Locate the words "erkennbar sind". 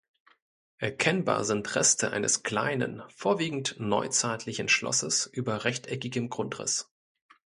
0.79-1.75